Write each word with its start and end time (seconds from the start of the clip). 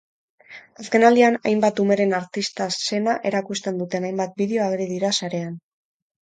Azkenaldian, 0.83 1.35
hainbat 1.49 1.81
umeren 1.83 2.15
artista 2.21 2.67
sena 2.87 3.15
erakusten 3.31 3.79
duten 3.83 4.09
hainbat 4.09 4.35
bideo 4.41 4.65
ageri 4.71 4.89
dira 4.95 5.15
sarean. 5.21 5.55